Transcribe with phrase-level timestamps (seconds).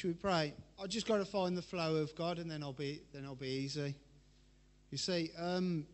[0.00, 0.54] Should we pray?
[0.82, 3.34] I just got to find the flow of God, and then I'll be then I'll
[3.34, 3.94] be easy.
[4.90, 5.84] You see, um,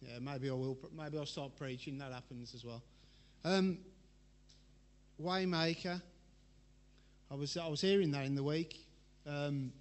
[0.00, 0.78] yeah, maybe I will.
[0.96, 1.98] Maybe I'll start preaching.
[1.98, 2.82] That happens as well.
[3.44, 3.80] Um,
[5.20, 6.00] Waymaker.
[7.30, 8.86] I was I was hearing that in the week.
[9.26, 9.74] Um,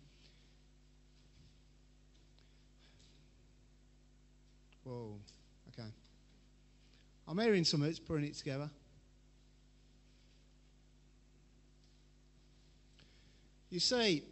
[4.84, 5.22] whoa.
[5.70, 5.88] Okay.
[7.30, 8.70] I'm hearing some of it's putting it together.
[13.70, 14.24] You see,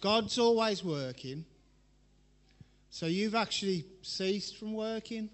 [0.00, 1.44] God's always working.
[2.90, 5.30] So you've actually ceased from working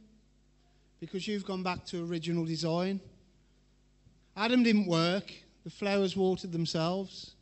[1.00, 3.00] because you've gone back to original design.
[4.36, 5.32] Adam didn't work,
[5.64, 7.32] the flowers watered themselves.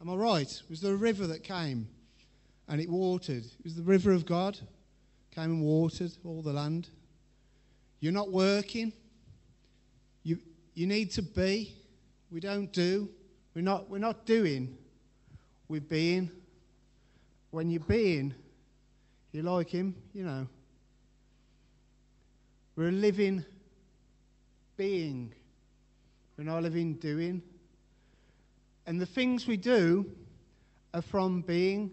[0.00, 0.50] Am I right?
[0.50, 1.88] It was the river that came
[2.68, 3.44] and it watered.
[3.44, 4.58] It was the river of God,
[5.34, 6.88] came and watered all the land.
[8.00, 8.92] You're not working.
[10.22, 10.38] You,
[10.74, 11.74] you need to be.
[12.30, 13.08] We don't do.
[13.56, 14.76] We're not, we're not doing,
[15.66, 16.30] we're being.
[17.52, 18.34] When you're being,
[19.32, 20.46] you like Him, you know.
[22.76, 23.46] We're a living
[24.76, 25.32] being.
[26.36, 27.40] We're not a living doing.
[28.86, 30.04] And the things we do
[30.92, 31.92] are from being.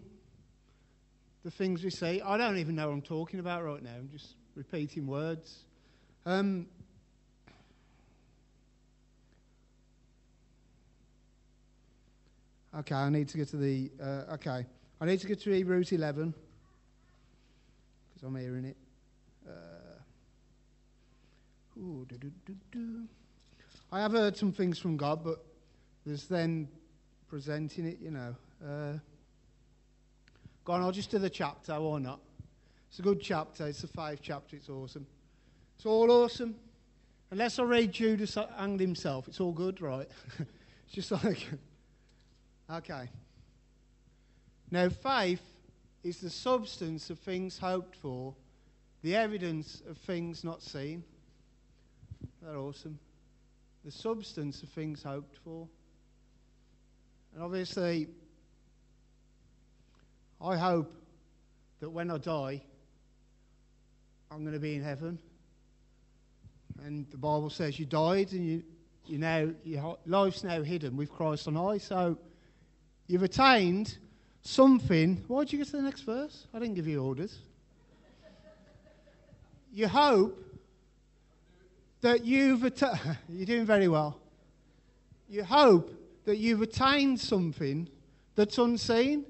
[1.44, 2.20] The things we say.
[2.20, 3.94] I don't even know what I'm talking about right now.
[3.96, 5.64] I'm just repeating words.
[6.26, 6.66] Um,
[12.78, 13.88] Okay, I need to get to the.
[14.02, 14.66] Uh, okay,
[15.00, 16.34] I need to get to Hebrews 11
[18.12, 18.76] because I'm hearing it.
[19.46, 20.00] Uh,
[21.78, 22.32] ooh, do, do,
[22.72, 23.04] do,
[23.92, 25.44] I have heard some things from God, but
[26.04, 26.66] there's then
[27.28, 28.34] presenting it, you know.
[28.64, 28.98] Uh,
[30.64, 32.18] go on, I'll just do the chapter or not.
[32.88, 33.68] It's a good chapter.
[33.68, 34.56] It's a five chapter.
[34.56, 35.06] It's awesome.
[35.76, 36.56] It's all awesome.
[37.30, 40.08] Unless I read Judas hanged himself, it's all good, right?
[40.38, 41.46] it's just like.
[42.70, 43.08] Okay.
[44.70, 45.42] Now, faith
[46.02, 48.34] is the substance of things hoped for,
[49.02, 51.04] the evidence of things not seen.
[52.42, 52.98] That awesome.
[53.84, 55.68] The substance of things hoped for.
[57.34, 58.08] And obviously,
[60.40, 60.94] I hope
[61.80, 62.62] that when I die,
[64.30, 65.18] I'm going to be in heaven.
[66.82, 68.62] And the Bible says you died and you,
[69.06, 71.78] you now, your life's now hidden with Christ on high.
[71.78, 72.18] So,
[73.06, 73.98] You've attained
[74.42, 75.22] something.
[75.28, 76.46] Why did you get to the next verse?
[76.54, 77.38] I didn't give you orders.
[79.72, 80.38] you hope
[82.00, 82.98] that you've attained.
[83.28, 84.18] You're doing very well.
[85.28, 85.90] You hope
[86.24, 87.88] that you've attained something
[88.34, 89.24] that's unseen.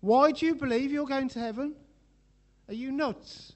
[0.00, 1.74] Why do you believe you're going to heaven?
[2.68, 3.52] Are you nuts?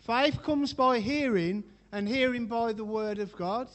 [0.00, 3.68] Faith comes by hearing, and hearing by the word of God.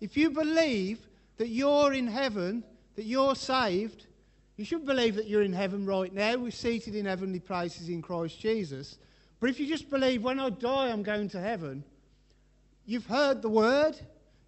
[0.00, 0.98] If you believe
[1.38, 2.64] that you're in heaven
[2.96, 4.06] that you're saved,
[4.56, 6.36] you should believe that you're in heaven right now.
[6.36, 8.98] We're seated in heavenly places in Christ Jesus.
[9.38, 11.84] But if you just believe when I die I'm going to heaven,
[12.86, 13.96] you've heard the word.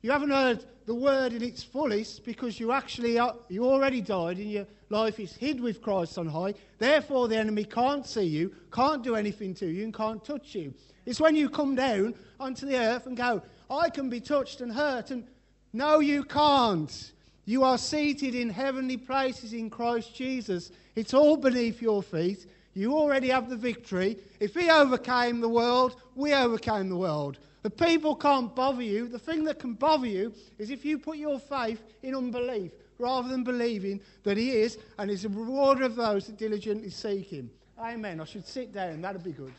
[0.00, 4.38] You haven't heard the word in its fullest because you actually are, you already died
[4.38, 6.54] and your life is hid with Christ on high.
[6.78, 10.72] Therefore, the enemy can't see you, can't do anything to you, and can't touch you.
[11.04, 14.72] It's when you come down onto the earth and go, I can be touched and
[14.72, 15.26] hurt, and
[15.74, 17.12] no, you can't.
[17.48, 20.70] You are seated in heavenly places in Christ Jesus.
[20.94, 22.44] It's all beneath your feet.
[22.74, 24.18] You already have the victory.
[24.38, 27.38] If He overcame the world, we overcame the world.
[27.62, 29.08] The people can't bother you.
[29.08, 33.30] The thing that can bother you is if you put your faith in unbelief rather
[33.30, 37.50] than believing that He is and is a rewarder of those that diligently seek Him.
[37.80, 38.20] Amen.
[38.20, 39.00] I should sit down.
[39.00, 39.54] That'd be good.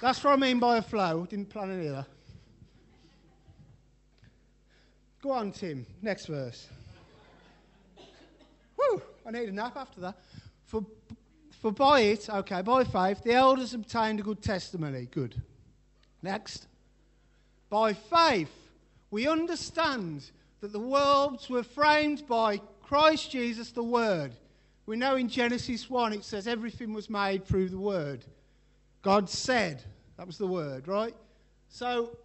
[0.00, 1.26] That's what I mean by a flow.
[1.26, 2.15] Didn't plan any of that.
[5.22, 5.86] Go on, Tim.
[6.02, 6.68] Next verse.
[8.76, 10.18] Whew, I need a nap after that.
[10.64, 10.84] For,
[11.60, 15.08] for by it, okay, by faith, the elders obtained a good testimony.
[15.10, 15.40] Good.
[16.22, 16.66] Next.
[17.70, 18.52] By faith,
[19.10, 24.32] we understand that the worlds were framed by Christ Jesus, the Word.
[24.86, 28.24] We know in Genesis 1 it says everything was made through the Word.
[29.02, 29.82] God said,
[30.16, 31.14] that was the Word, right?
[31.68, 32.16] So,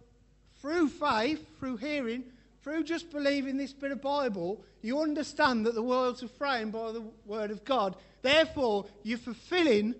[0.60, 2.24] through faith, through hearing,
[2.62, 7.02] through just believing this bit of Bible, you understand that the worlds framed by the
[7.26, 7.96] Word of God.
[8.22, 9.94] Therefore, you're fulfilling,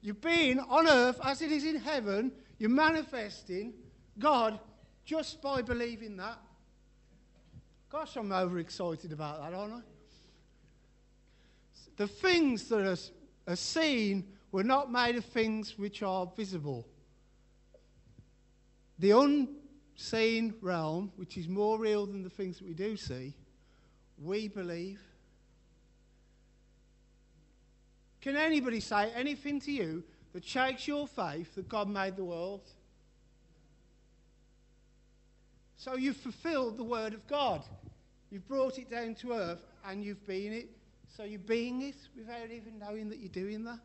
[0.00, 3.72] you're being on earth as it is in heaven, you're manifesting
[4.18, 4.58] God
[5.04, 6.38] just by believing that.
[7.90, 9.80] Gosh, I'm overexcited about that, aren't I?
[11.96, 16.86] The things that are, are seen were not made of things which are visible.
[18.98, 19.12] The
[19.98, 23.34] unseen realm, which is more real than the things that we do see,
[24.22, 25.00] we believe.
[28.20, 32.62] Can anybody say anything to you that shakes your faith that God made the world?
[35.76, 37.64] So you've fulfilled the word of God.
[38.30, 40.68] You've brought it down to earth and you've been it.
[41.16, 43.78] So you're being it without even knowing that you're doing that.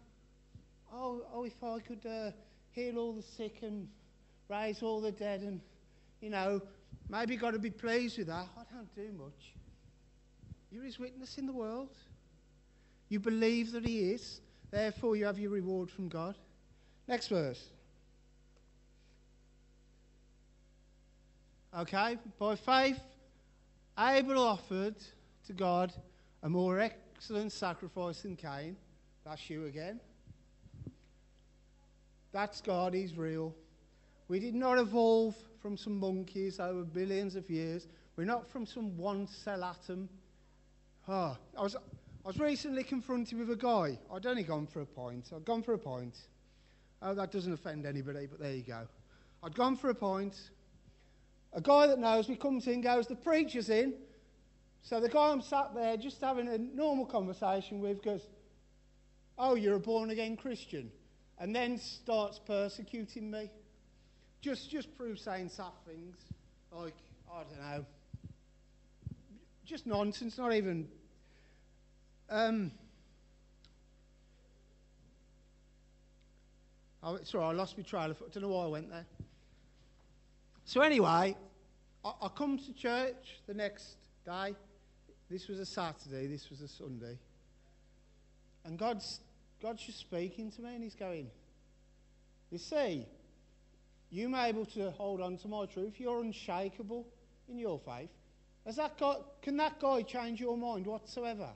[0.91, 2.31] Oh, oh if I could uh,
[2.71, 3.87] heal all the sick and
[4.49, 5.61] raise all the dead and,
[6.23, 6.61] you know,
[7.09, 8.47] maybe got to be pleased with that.
[8.57, 9.53] I don't do much.
[10.71, 11.89] You're his witness in the world.
[13.09, 14.39] You believe that he is.
[14.71, 16.37] Therefore, you have your reward from God.
[17.09, 17.61] Next verse.
[21.77, 23.01] Okay, by faith,
[23.99, 24.95] Abel offered
[25.47, 25.91] to God
[26.41, 28.77] a more excellent sacrifice than Cain.
[29.25, 29.99] That's you again.
[32.31, 33.53] That's God, He's real.
[34.29, 37.87] We did not evolve from some monkeys over billions of years.
[38.17, 40.09] We're not from some one cell atom.
[41.07, 43.97] Oh, I, was, I was recently confronted with a guy.
[44.13, 45.29] I'd only gone for a point.
[45.33, 46.17] I'd gone for a point.
[47.01, 48.81] Oh, that doesn't offend anybody, but there you go.
[49.41, 50.49] I'd gone for a point.
[51.53, 53.93] A guy that knows me comes in, goes, The preacher's in.
[54.81, 58.27] So the guy I'm sat there just having a normal conversation with goes,
[59.37, 60.91] Oh, you're a born again Christian.
[61.39, 63.49] And then starts persecuting me.
[64.43, 66.17] Just, just proves saying soft things.
[66.69, 66.95] Like,
[67.31, 67.85] I don't know.
[69.65, 70.85] Just nonsense, not even.
[72.29, 72.73] Um,
[77.01, 79.05] oh, sorry, I lost my trail of I don't know why I went there.
[80.65, 81.37] So, anyway,
[82.03, 83.95] I, I come to church the next
[84.25, 84.55] day.
[85.29, 87.17] This was a Saturday, this was a Sunday.
[88.65, 89.21] And God's,
[89.61, 91.29] God's just speaking to me and He's going,
[92.51, 93.05] You see,
[94.13, 95.99] you may able to hold on to my truth.
[95.99, 97.07] You're unshakable
[97.49, 98.11] in your faith.
[98.63, 101.49] Has that guy, can that guy change your mind whatsoever?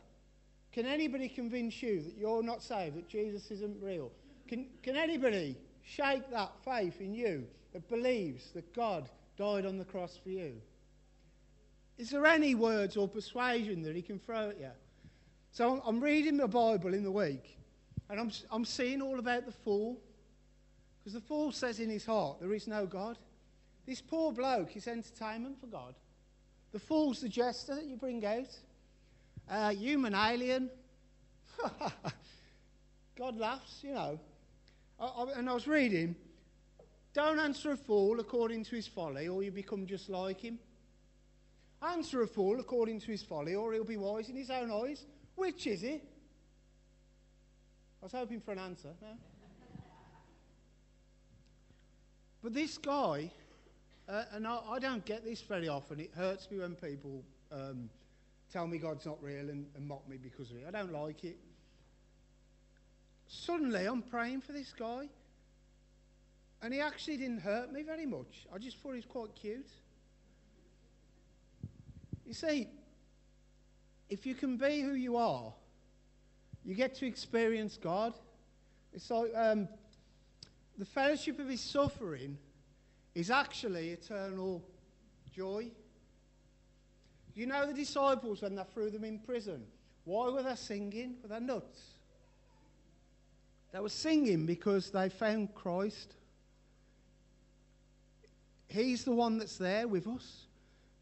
[0.71, 4.12] Can anybody convince you that you're not saved, that Jesus isn't real?
[4.48, 9.07] Can, can anybody shake that faith in you that believes that God
[9.38, 10.53] died on the cross for you?
[12.00, 14.71] Is there any words or persuasion that he can throw at you?
[15.51, 17.57] So I'm reading the Bible in the week,
[18.10, 20.00] and I'm, I'm seeing all about the fool.
[21.07, 23.18] Because the fool says in his heart, there is no God.
[23.86, 25.95] This poor bloke is entertainment for God.
[26.74, 28.54] The fool's the jester that you bring out.
[29.50, 30.69] Uh, human alien.
[33.18, 34.19] God laughs, you know.
[35.00, 36.13] I, I, and I was reading,
[37.13, 40.60] don't answer a fool according to his folly, or you become just like him.
[41.81, 45.06] Answer a fool according to his folly, or he'll be wise in his own eyes.
[45.36, 46.03] Which is it?
[48.01, 48.89] I was hoping for an answer.
[49.01, 49.07] No?
[52.44, 53.31] But this guy,
[54.07, 56.00] uh, and I, I, don't get this very often.
[56.00, 57.89] It hurts me when people um,
[58.51, 60.66] tell me God's not real and, and mock me because of it.
[60.68, 61.38] I don't like it.
[63.28, 65.10] Suddenly, I'm praying for this guy.
[66.62, 68.48] And he actually didn't hurt me very much.
[68.54, 69.69] I just thought he was quite cute.
[72.25, 72.68] You see,
[74.10, 75.54] if you can be who you are,
[76.66, 78.13] you get to experience God.
[78.94, 79.68] It's like um,
[80.77, 82.38] the fellowship of his suffering
[83.15, 84.63] is actually eternal
[85.35, 85.71] joy.
[87.33, 89.63] You know the disciples when they threw them in prison?
[90.05, 91.15] Why were they singing?
[91.22, 91.81] Were they nuts?
[93.72, 96.13] They were singing because they found Christ.
[98.67, 100.46] He's the one that's there with us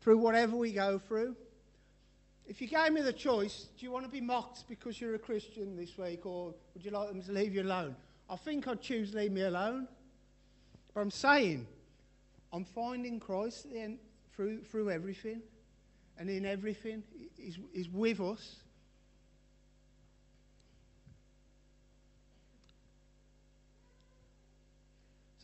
[0.02, 1.36] through whatever we go through.
[2.48, 5.20] If you gave me the choice, do you want to be mocked because you're a
[5.20, 7.96] Christian this week, or would you like them to leave you alone?
[8.30, 9.88] I think I'd choose leave me alone.
[10.94, 11.68] But I'm saying,
[12.52, 13.68] I'm finding Christ
[14.36, 15.42] through, through everything,
[16.18, 17.04] and in everything.
[17.38, 18.56] He's, he's with us.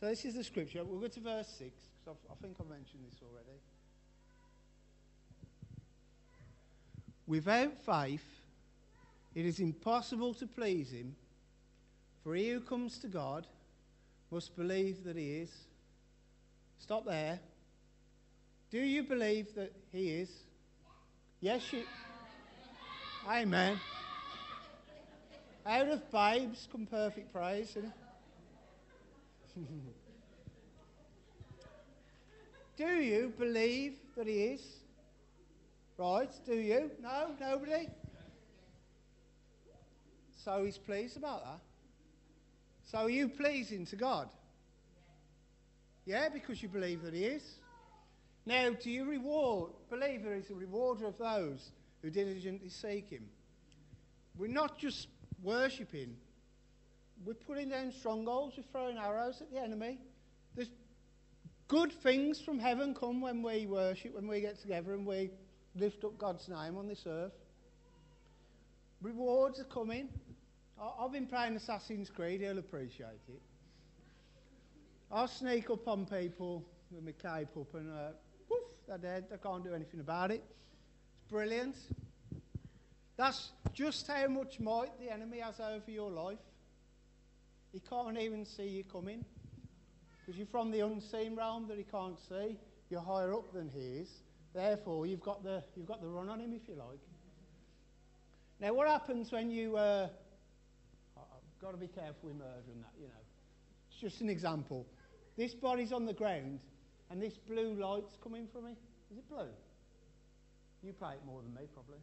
[0.00, 0.82] So this is the scripture.
[0.82, 1.70] We'll go to verse 6,
[2.04, 3.60] because I think I mentioned this already.
[7.26, 8.24] Without faith,
[9.34, 11.14] it is impossible to please him,
[12.22, 13.46] for he who comes to God
[14.30, 15.50] must believe that he is.
[16.78, 17.40] Stop there.
[18.70, 20.30] Do you believe that he is?
[21.40, 21.82] Yes, you.
[23.28, 23.78] Amen.
[25.66, 27.76] Out of babes come perfect praise.
[32.76, 34.62] Do you believe that he is?
[35.98, 36.90] Right, do you?
[37.00, 37.88] No, nobody?
[40.44, 41.60] So he's pleased about that.
[42.92, 44.28] So are you pleasing to God?
[46.04, 47.42] Yeah, because you believe that he is.
[48.44, 49.70] Now, do you reward?
[49.88, 51.70] Believer is a rewarder of those
[52.02, 53.24] who diligently seek him.
[54.36, 55.08] We're not just
[55.42, 56.16] worshipping,
[57.24, 59.98] we're putting down strongholds, we're throwing arrows at the enemy.
[60.54, 60.70] There's
[61.68, 65.30] good things from heaven come when we worship, when we get together and we
[65.76, 67.32] lift up God's name on this earth.
[69.00, 70.10] Rewards are coming.
[70.80, 73.40] I've been playing Assassin's Creed, he'll appreciate it.
[75.10, 78.12] I'll sneak up on people with my cape up and uh,
[78.48, 79.26] woof, they're dead.
[79.30, 80.42] They can't do anything about it.
[80.42, 81.76] It's brilliant.
[83.16, 86.38] That's just how much might the enemy has over your life.
[87.72, 89.24] He can't even see you coming.
[90.20, 92.56] Because you're from the unseen realm that he can't see.
[92.90, 94.08] You're higher up than he is.
[94.54, 97.00] Therefore, you've got the, you've got the run on him, if you like.
[98.60, 99.76] Now, what happens when you.
[99.76, 100.08] Uh,
[101.62, 103.22] got to be careful with murder and that, you know.
[103.88, 104.84] It's just an example.
[105.36, 106.58] This body's on the ground,
[107.08, 108.72] and this blue light's coming from me.
[109.12, 109.46] Is it blue?
[110.82, 111.98] You play it more than me, probably.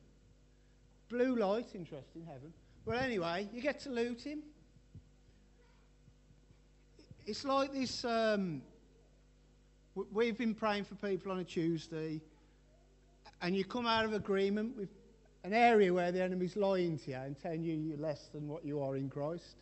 [1.10, 2.54] Blue light, interesting, heaven.
[2.86, 4.44] Well, anyway, you get to loot him.
[7.26, 8.06] It's like this.
[8.06, 8.62] Um,
[10.14, 12.22] we've been praying for people on a Tuesday,
[13.42, 14.90] and you come out of agreement with
[15.44, 18.66] an area where the enemy's lying to you and telling you you're less than what
[18.66, 19.56] you are in Christ.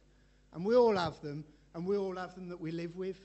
[0.54, 1.44] And we all have them,
[1.74, 3.20] and we all have them that we live with.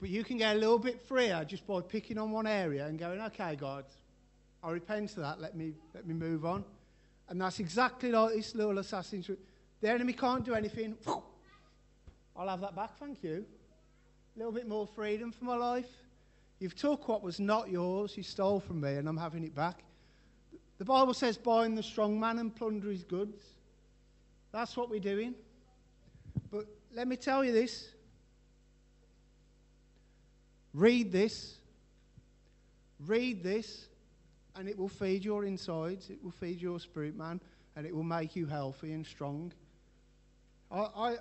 [0.00, 2.98] But you can get a little bit freer just by picking on one area and
[2.98, 3.84] going, okay, God,
[4.62, 5.40] I repent of that.
[5.40, 6.64] Let me, let me move on.
[7.28, 9.30] And that's exactly like this little assassin's.
[9.80, 10.96] The enemy can't do anything.
[12.36, 13.44] I'll have that back, thank you.
[14.34, 15.88] A little bit more freedom for my life.
[16.58, 19.82] You've took what was not yours, you stole from me, and I'm having it back.
[20.78, 23.42] The Bible says, bind the strong man and plunder his goods.
[24.52, 25.34] That's what we're doing.
[26.50, 27.90] But let me tell you this
[30.74, 31.56] read this,
[33.06, 33.88] read this,
[34.54, 37.40] and it will feed your insides, it will feed your spirit, man,
[37.76, 39.52] and it will make you healthy and strong.
[40.70, 41.16] I, I,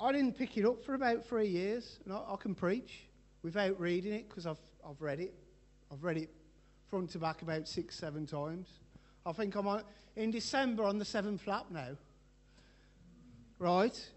[0.00, 3.04] I didn't pick it up for about three years, and I, I can preach
[3.42, 5.32] without reading it because I've, I've read it.
[5.90, 6.30] I've read it
[6.88, 8.68] front to back about six, seven times.
[9.24, 9.82] I think I'm on,
[10.16, 11.96] in December on the seventh lap now.
[13.58, 14.10] Right?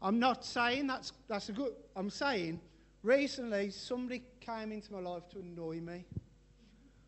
[0.00, 2.60] I'm not saying that's, that's a good, I'm saying
[3.02, 6.04] recently somebody came into my life to annoy me.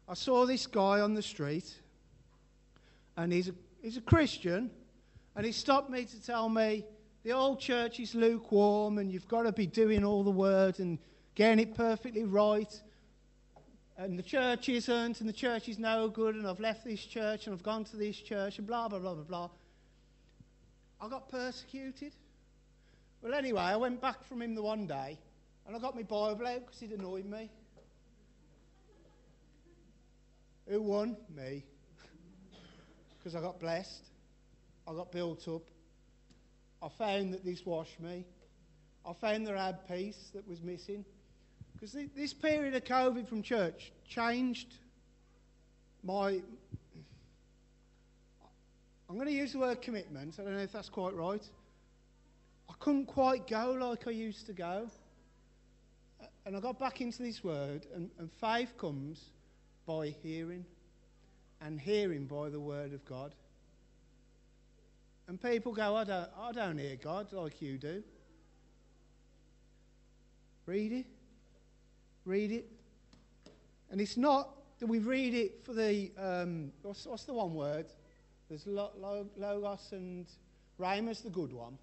[0.08, 1.74] I saw this guy on the street,
[3.16, 4.70] and he's a, he's a Christian,
[5.36, 6.84] and he stopped me to tell me
[7.24, 10.98] the old church is lukewarm, and you've got to be doing all the word and
[11.34, 12.82] getting it perfectly right
[13.98, 17.46] and the church isn't, and the church is no good, and I've left this church,
[17.46, 19.50] and I've gone to this church, and blah, blah, blah, blah, blah.
[21.00, 22.12] I got persecuted.
[23.20, 25.18] Well, anyway, I went back from him the one day,
[25.66, 27.50] and I got my Bible out because he'd annoyed me.
[30.68, 31.16] Who won?
[31.34, 31.64] Me.
[33.18, 34.04] Because I got blessed.
[34.86, 35.62] I got built up.
[36.80, 38.24] I found that this washed me.
[39.04, 41.04] I found that I had peace that was missing.
[41.78, 44.74] Because this period of COVID from church changed
[46.02, 46.40] my.
[49.08, 50.34] I'm going to use the word commitment.
[50.40, 51.42] I don't know if that's quite right.
[52.68, 54.88] I couldn't quite go like I used to go.
[56.44, 59.22] And I got back into this word, and, and faith comes
[59.86, 60.64] by hearing,
[61.60, 63.34] and hearing by the word of God.
[65.28, 68.02] And people go, I don't, I don't hear God like you do.
[70.66, 71.06] Read it
[72.28, 72.68] read it.
[73.90, 77.86] And it's not that we read it for the, um, what's, what's, the one word?
[78.48, 80.26] There's Logos and
[80.78, 81.78] Rhema's the good one.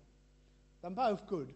[0.81, 1.53] They're both good.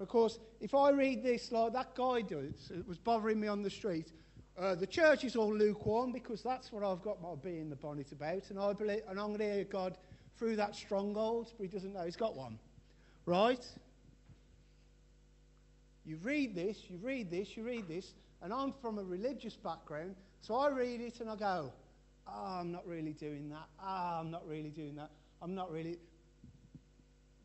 [0.00, 3.62] Of course, if I read this like that guy does, it was bothering me on
[3.62, 4.12] the street,
[4.58, 7.76] uh, the church is all lukewarm because that's what I've got my bee in the
[7.76, 8.50] bonnet about.
[8.50, 9.96] And I believe, and I'm going to hear God
[10.36, 12.58] through that stronghold, but he doesn't know he's got one.
[13.24, 13.64] Right?
[16.04, 20.16] You read this, you read this, you read this, and I'm from a religious background,
[20.40, 21.72] so I read it and I go,
[22.26, 23.68] oh, I'm not really doing that.
[23.80, 25.10] Oh, I'm not really doing that.
[25.40, 25.98] I'm not really.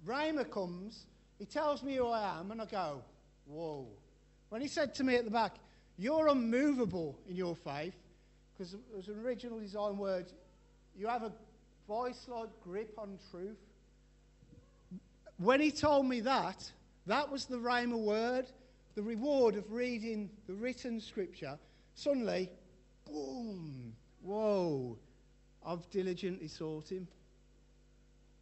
[0.05, 1.05] Rhema comes,
[1.37, 3.03] he tells me who I am, and I go,
[3.45, 3.87] whoa.
[4.49, 5.55] When he said to me at the back,
[5.97, 7.95] you're unmovable in your faith,
[8.53, 10.25] because it was an original design word,
[10.97, 11.31] you have a
[11.87, 13.57] voice like grip on truth.
[15.37, 16.71] When he told me that,
[17.05, 18.47] that was the Rhema word
[18.97, 21.55] the reward of reading the written scripture,
[21.93, 22.49] suddenly,
[23.05, 24.97] boom, whoa,
[25.63, 27.07] I've diligently sought him.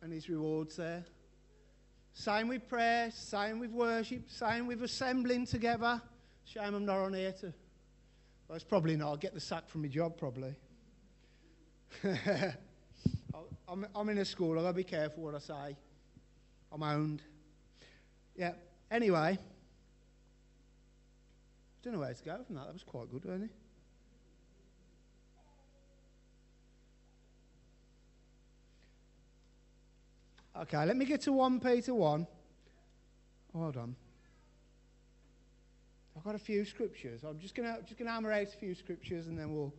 [0.02, 1.04] And his reward's there.
[2.14, 6.02] Same with prayer, same with worship, same with assembling together.
[6.46, 7.54] Shame I'm not on here to
[8.48, 9.10] Well, it's probably not.
[9.10, 10.56] I'll get the sack from my job, probably.
[13.68, 14.58] I'm, I'm in a school.
[14.58, 15.76] I've got to be careful what I say.
[16.72, 17.24] I'm owned.
[18.38, 18.54] Yeah.
[18.90, 19.38] Anyway,
[21.86, 22.66] don't know where to go from that.
[22.66, 23.52] That was quite good, wasn't it?
[30.62, 32.26] Okay, let me get to 1 Peter 1.
[33.54, 33.96] Hold on.
[36.18, 37.24] I've got a few scriptures.
[37.24, 39.72] I'm just going to just gonna hammer out a few scriptures and then we'll.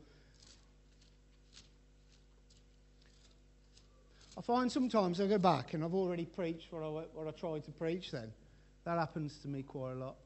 [4.38, 7.64] I find sometimes I go back and I've already preached what I, what I tried
[7.64, 8.32] to preach then.
[8.84, 10.16] That happens to me quite a lot.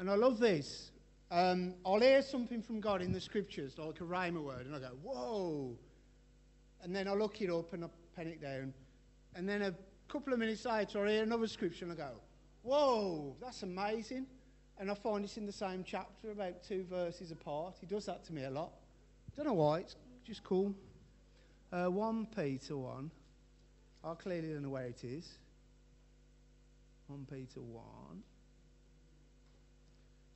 [0.00, 0.92] And I love this.
[1.30, 4.78] Um, I'll hear something from God in the scriptures, like a rhema word, and I
[4.78, 5.76] go, whoa.
[6.82, 8.72] And then I look it up and I pen it down.
[9.34, 9.74] And then a
[10.08, 12.12] couple of minutes later, I hear another scripture and I go,
[12.62, 14.26] whoa, that's amazing.
[14.78, 17.74] And I find it's in the same chapter, about two verses apart.
[17.78, 18.72] He does that to me a lot.
[19.36, 20.74] Don't know why, it's just cool.
[21.70, 23.10] Uh, 1 Peter 1.
[24.02, 25.28] I clearly don't know where it is.
[27.08, 28.22] 1 Peter 1.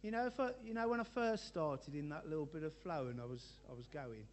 [0.04, 2.74] You know, if I, you know, when I first started in that little bit of
[2.82, 4.26] flow and I was, I was going,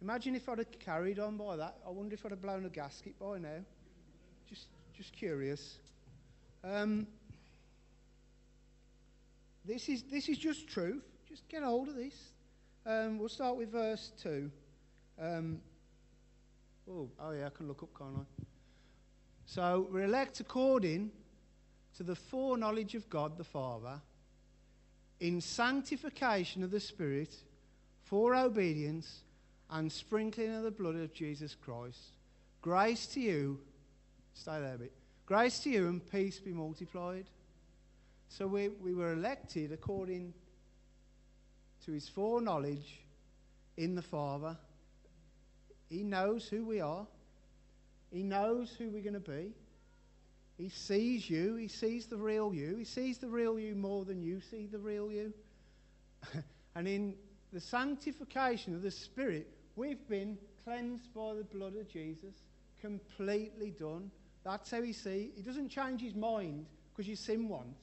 [0.00, 1.78] imagine if I'd have carried on by that.
[1.84, 3.58] I wonder if I'd have blown a gasket by now.
[4.48, 5.78] Just, just curious.
[6.62, 7.08] Um,
[9.64, 11.02] this, is, this is just truth.
[11.28, 12.14] Just get hold of this.
[12.86, 14.48] Um, we'll start with verse 2.
[15.20, 15.60] Um,
[16.88, 18.44] oh, oh, yeah, I can look up, can't I?
[19.46, 21.10] So, we're elect according
[21.96, 24.00] to the foreknowledge of God the Father,
[25.20, 27.34] in sanctification of the Spirit,
[28.04, 29.22] for obedience
[29.70, 32.12] and sprinkling of the blood of Jesus Christ.
[32.62, 33.58] Grace to you,
[34.34, 34.92] stay there a bit.
[35.26, 37.26] Grace to you and peace be multiplied.
[38.28, 40.34] So we, we were elected according
[41.84, 43.00] to his foreknowledge
[43.76, 44.56] in the Father.
[45.88, 47.06] He knows who we are,
[48.10, 49.52] he knows who we're going to be.
[50.56, 54.22] He sees you, he sees the real you, he sees the real you more than
[54.22, 55.32] you see the real you.
[56.76, 57.14] and in
[57.52, 62.34] the sanctification of the Spirit, we've been cleansed by the blood of Jesus,
[62.80, 64.10] completely done.
[64.44, 65.32] That's how he sees.
[65.36, 67.78] He doesn't change his mind because you sin once.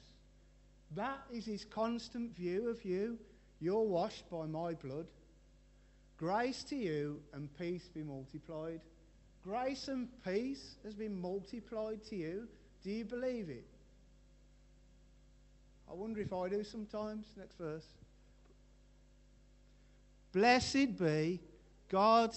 [0.94, 3.18] That is his constant view of you.
[3.60, 5.06] You're washed by my blood.
[6.16, 8.80] Grace to you and peace be multiplied.
[9.42, 12.48] Grace and peace has been multiplied to you.
[12.82, 13.64] Do you believe it?
[15.90, 17.26] I wonder if I do sometimes.
[17.36, 17.86] Next verse.
[20.32, 21.40] Blessed be
[21.88, 22.34] God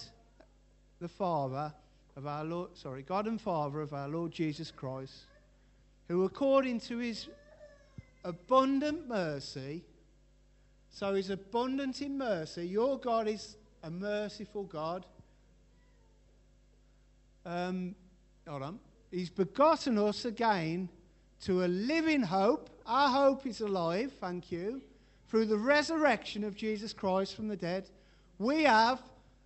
[0.99, 1.73] the Father
[2.15, 5.23] of our Lord, sorry, God and Father of our Lord Jesus Christ,
[6.07, 7.27] who according to his
[8.23, 9.83] abundant mercy,
[10.89, 15.05] so he's abundant in mercy, your God is a merciful God.
[17.45, 17.95] Um,
[18.47, 18.79] hold on.
[19.15, 20.89] He's begotten us again
[21.45, 22.69] to a living hope.
[22.85, 24.81] Our hope is alive, thank you,
[25.29, 27.89] through the resurrection of Jesus Christ from the dead.
[28.39, 29.01] We have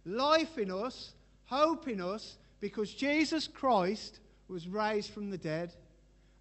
[0.05, 1.13] life in us,
[1.45, 5.71] hope in us, because Jesus Christ was raised from the dead.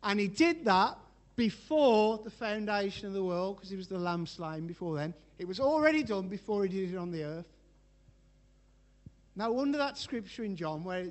[0.03, 0.97] And he did that
[1.37, 5.13] before the foundation of the world, because he was the lamb slain before then.
[5.39, 7.53] It was already done before he did it on the earth.
[9.37, 11.09] No wonder that scripture in John, where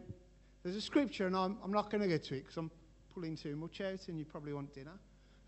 [0.68, 2.70] there's a scripture, and I'm, I'm not going to get to it because I'm
[3.14, 5.00] pulling too much out and you probably want dinner,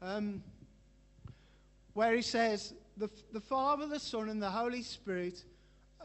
[0.02, 0.42] um,
[1.94, 5.44] where he says, the, the Father, the Son, and the Holy Spirit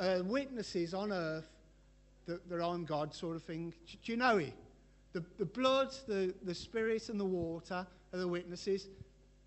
[0.01, 1.49] are witnesses on earth
[2.27, 3.73] that, that I'm God, sort of thing.
[4.03, 4.53] Do you know it?
[5.13, 8.89] The, the blood, the, the spirit, and the water are the witnesses.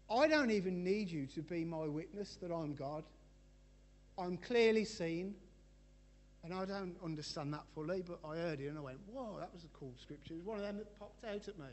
[0.09, 3.03] I don't even need you to be my witness that I'm God.
[4.17, 5.35] I'm clearly seen.
[6.47, 9.53] And I don't understand that fully, but I heard it and I went, whoa, that
[9.53, 10.33] was a cool scripture.
[10.33, 11.65] It was one of them that popped out at me.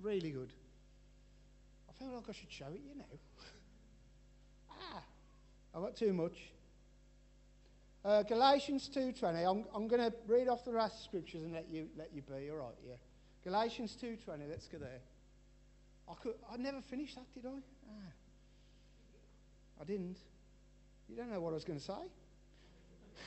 [0.00, 0.52] Really good.
[1.90, 3.04] I feel like I should show it, you know.
[4.70, 5.02] ah,
[5.74, 6.52] I got too much.
[8.04, 9.44] Uh, Galatians 2.20.
[9.44, 12.22] I'm, I'm going to read off the rest of scriptures and let you, let you
[12.22, 12.48] be.
[12.48, 12.94] All right, yeah.
[13.42, 14.48] Galatians 2.20.
[14.48, 15.00] Let's go there.
[16.08, 17.58] I, could, I never finished that, did I?
[17.90, 18.12] Ah.
[19.80, 20.18] I didn't.
[21.08, 22.06] You don't know what I was going to say?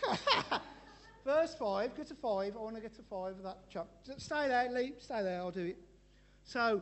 [1.26, 1.96] Verse 5.
[1.96, 2.56] Get to 5.
[2.56, 4.14] I want to get to 5 of that chapter.
[4.18, 4.94] Stay there, Lee.
[5.00, 5.40] Stay there.
[5.40, 5.78] I'll do it.
[6.44, 6.82] So,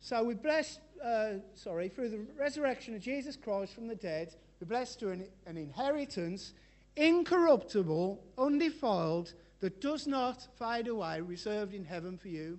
[0.00, 4.68] so we blessed, uh, sorry, through the resurrection of Jesus Christ from the dead, we're
[4.68, 6.52] blessed to an, an inheritance
[6.96, 12.58] incorruptible, undefiled, that does not fade away, reserved in heaven for you.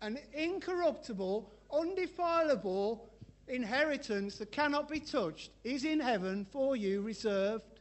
[0.00, 3.10] An incorruptible, undefilable,
[3.48, 7.77] inheritance that cannot be touched is in heaven for you reserved.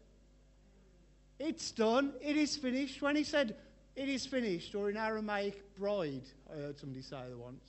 [1.40, 2.14] It's done.
[2.22, 3.02] It is finished.
[3.02, 3.56] When he said,
[3.96, 7.64] it is finished, or in Aramaic, bride, I heard somebody say that once,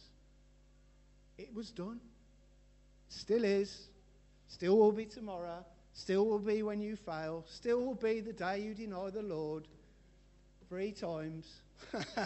[1.38, 2.00] it was done.
[3.08, 3.88] Still is.
[4.48, 5.64] Still will be tomorrow.
[5.92, 7.44] Still will be when you fail.
[7.48, 9.66] Still will be the day you deny the Lord
[10.68, 11.60] three times.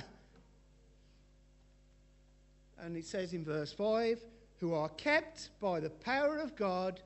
[2.78, 4.20] and it says in verse 5
[4.58, 7.00] who are kept by the power of God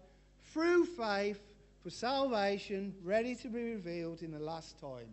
[0.53, 1.41] through faith
[1.87, 5.07] for salvation, ready to be revealed in the last time.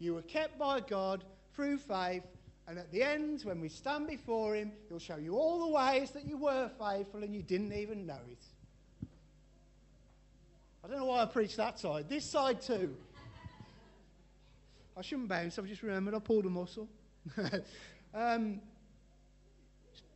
[0.00, 1.22] You were kept by God
[1.54, 2.24] through faith,
[2.66, 6.10] and at the end, when we stand before Him, He'll show you all the ways
[6.10, 8.42] that you were faithful and you didn't even know it.
[10.84, 12.08] I don't know why I preached that side.
[12.08, 12.96] This side too.
[14.96, 15.60] I shouldn't bounce.
[15.60, 16.88] I've just remembered I pulled a muscle.
[18.14, 18.60] um,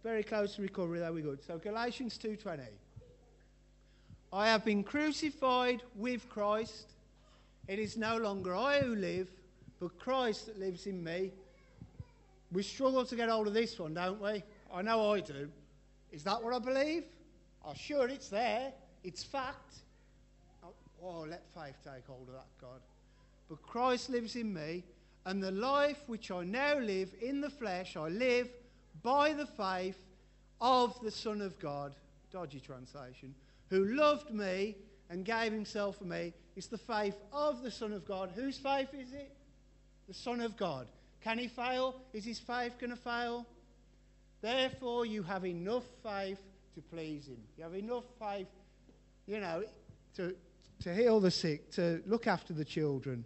[0.03, 0.99] very close to recovery.
[0.99, 1.37] There we go.
[1.47, 2.65] So Galatians two twenty.
[4.33, 6.93] I have been crucified with Christ.
[7.67, 9.29] It is no longer I who live,
[9.81, 11.33] but Christ that lives in me.
[12.53, 14.43] We struggle to get hold of this one, don't we?
[14.73, 15.49] I know I do.
[16.13, 17.05] Is that what I believe?
[17.67, 18.73] I'm sure it's there.
[19.03, 19.79] It's fact.
[20.63, 22.81] Oh, oh, let faith take hold of that, God.
[23.49, 24.85] But Christ lives in me,
[25.27, 28.49] and the life which I now live in the flesh, I live
[29.03, 29.99] by the faith
[30.61, 31.95] of the Son of God.
[32.33, 33.35] Dodgy translation
[33.71, 34.77] who loved me
[35.09, 36.35] and gave himself for me.
[36.57, 38.33] It's the faith of the Son of God.
[38.35, 39.35] Whose faith is it?
[40.09, 40.89] The Son of God.
[41.23, 41.97] Can he fail?
[42.13, 43.47] Is his faith going to fail?
[44.41, 46.41] Therefore, you have enough faith
[46.75, 47.39] to please him.
[47.57, 48.49] You have enough faith,
[49.27, 49.65] you know,
[50.17, 50.35] to,
[50.83, 53.25] to heal the sick, to look after the children.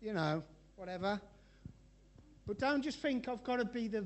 [0.00, 0.42] you know,
[0.76, 1.20] whatever.
[2.46, 4.04] But don't just think I've got to be the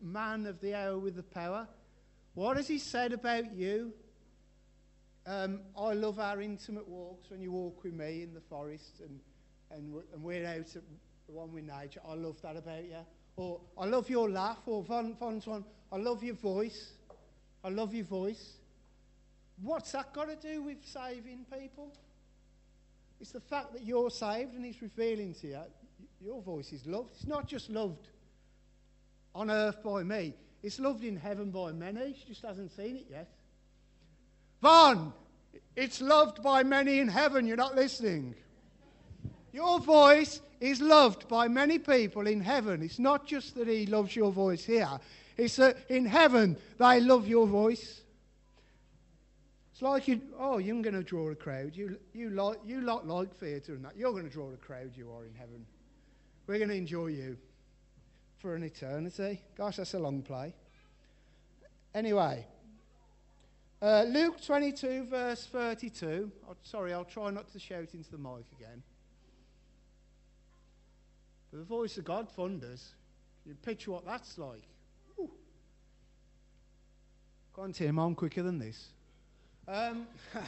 [0.00, 1.66] man of the hour with the power.
[2.38, 3.92] What has he said about you?
[5.26, 9.18] Um, I love our intimate walks when you walk with me in the forest and,
[9.72, 10.82] and, and we're out at
[11.26, 11.98] one with nature.
[12.08, 13.04] I love that about you.
[13.34, 14.60] Or I love your laugh.
[14.66, 16.92] Or Von, Von's one, I love your voice.
[17.64, 18.52] I love your voice.
[19.60, 21.92] What's that got to do with saving people?
[23.20, 25.62] It's the fact that you're saved and He's revealing to you
[26.24, 27.10] your voice is loved.
[27.16, 28.06] It's not just loved
[29.34, 32.14] on earth by me, it's loved in heaven by many.
[32.18, 33.28] She just hasn't seen it yet.
[34.60, 35.12] Vaughn,
[35.76, 37.46] it's loved by many in heaven.
[37.46, 38.34] You're not listening.
[39.52, 42.82] Your voice is loved by many people in heaven.
[42.82, 44.98] It's not just that he loves your voice here,
[45.36, 48.02] it's that in heaven they love your voice.
[49.72, 51.76] It's like you, oh, you're going to draw a crowd.
[51.76, 53.96] You, you, like, you lot like theatre and that.
[53.96, 55.64] You're going to draw a crowd you are in heaven.
[56.48, 57.36] We're going to enjoy you
[58.38, 59.40] for an eternity.
[59.56, 60.54] Gosh, that's a long play.
[61.94, 62.46] Anyway,
[63.80, 66.30] uh, Luke 22, verse 32.
[66.48, 68.82] Oh, sorry, I'll try not to shout into the mic again.
[71.50, 72.94] But the voice of God thunders.
[73.46, 74.62] You picture what that's like.
[75.18, 75.30] Ooh.
[77.54, 78.88] Go on, Tim, I'm quicker than this.
[79.66, 80.06] Um,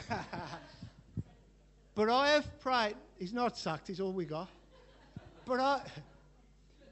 [1.95, 2.95] but I have prayed.
[3.17, 4.49] He's not sacked, he's all we got.
[5.45, 5.81] But I.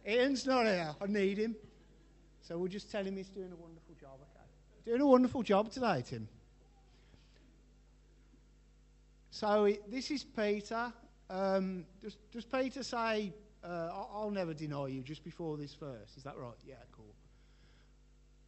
[0.09, 0.95] Ian's not here.
[0.99, 1.55] I need him.
[2.41, 4.45] So we'll just tell him he's doing a wonderful job, okay?
[4.85, 6.27] Doing a wonderful job today, Tim.
[9.29, 10.91] So this is Peter.
[11.29, 13.31] Um, does, does Peter say,
[13.63, 16.17] uh, I'll never deny you just before this verse?
[16.17, 16.57] Is that right?
[16.65, 17.13] Yeah, cool.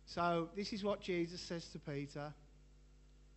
[0.05, 2.33] So this is what Jesus says to Peter.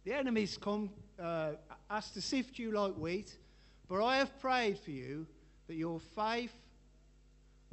[0.04, 0.90] The enemies come,
[1.22, 1.52] uh,
[1.90, 3.36] ask to sift you like wheat,
[3.86, 5.26] but I have prayed for you
[5.66, 6.54] that your faith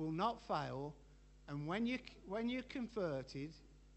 [0.01, 0.93] will not fail,
[1.47, 3.51] and when, you, when you're converted,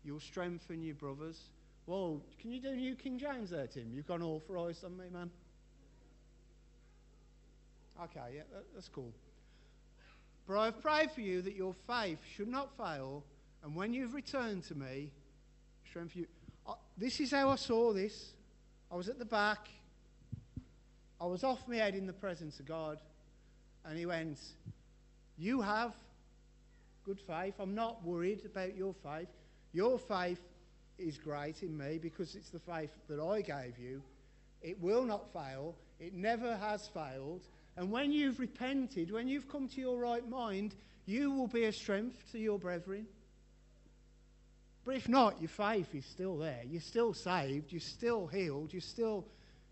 [0.04, 1.40] you'll strengthen your brothers.
[1.86, 3.90] Whoa, can you do New King James there, Tim?
[3.92, 5.30] You've gone authorised on me, man.
[8.02, 9.12] Okay, yeah, that, that's cool.
[10.46, 13.24] But I've prayed for you that your faith should not fail,
[13.62, 15.10] and when you've returned to me,
[15.88, 16.26] strengthen you.
[16.66, 18.32] Uh, this is how I saw this.
[18.90, 19.68] I was at the back.
[21.20, 22.98] I was off my head in the presence of God,
[23.86, 24.38] and He went,
[25.36, 25.92] you have
[27.04, 27.54] good faith.
[27.58, 29.28] I'm not worried about your faith.
[29.72, 30.40] Your faith
[30.98, 34.02] is great in me because it's the faith that I gave you.
[34.62, 35.74] It will not fail.
[36.00, 37.42] It never has failed.
[37.76, 40.74] And when you've repented, when you've come to your right mind,
[41.06, 43.06] you will be a strength to your brethren.
[44.84, 46.62] But if not, your faith is still there.
[46.66, 47.72] You're still saved.
[47.72, 48.72] You're still healed.
[48.72, 49.26] You're still,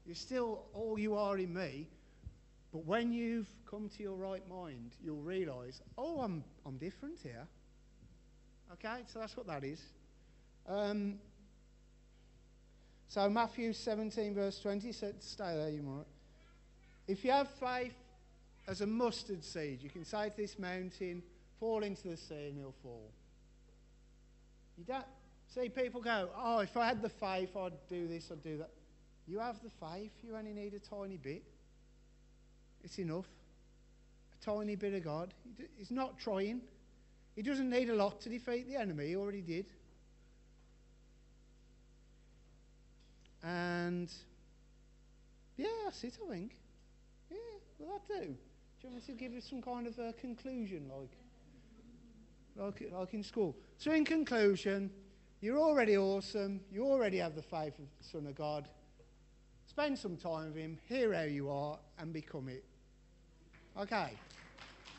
[0.05, 1.87] you're still all you are in me.
[2.73, 7.47] But when you've come to your right mind, you'll realize, oh, I'm, I'm different here.
[8.73, 9.83] Okay, so that's what that is.
[10.67, 11.19] Um,
[13.09, 16.07] so Matthew 17, verse 20 said, stay there, you might.
[17.07, 17.93] If you have faith
[18.67, 21.23] as a mustard seed, you can say to this mountain,
[21.61, 23.11] fall into the sea and it'll fall.
[24.79, 25.05] You don't
[25.55, 28.71] see people go, oh, if I had the faith, I'd do this, I'd do that.
[29.27, 31.43] You have the faith, you only need a tiny bit.
[32.85, 33.27] It's enough.
[34.41, 35.35] A tiny bit of God.
[35.79, 36.63] He's not trying.
[37.35, 39.67] He doesn't need a lot to defeat the enemy, he already did.
[43.43, 44.13] And
[45.57, 46.57] yeah, that's it, I think.
[47.31, 47.37] Yeah,
[47.79, 48.27] will that do?
[48.27, 51.11] Do you want me to give you some kind of a conclusion, like,
[52.57, 53.57] like, like in school?
[53.79, 54.91] So, in conclusion,
[55.41, 56.61] you're already awesome.
[56.73, 58.69] You already have the faith of the Son of God.
[59.67, 62.65] Spend some time with Him, hear how you are, and become it.
[63.81, 64.19] Okay.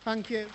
[0.04, 0.48] Thank you.